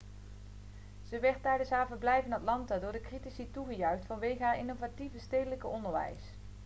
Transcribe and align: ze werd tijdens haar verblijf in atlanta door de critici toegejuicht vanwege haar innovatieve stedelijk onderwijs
ze 1.09 1.19
werd 1.19 1.41
tijdens 1.41 1.69
haar 1.69 1.87
verblijf 1.87 2.25
in 2.25 2.33
atlanta 2.33 2.77
door 2.79 2.91
de 2.91 3.01
critici 3.01 3.51
toegejuicht 3.51 4.05
vanwege 4.05 4.43
haar 4.43 4.57
innovatieve 4.57 5.19
stedelijk 5.19 5.65
onderwijs 5.65 6.21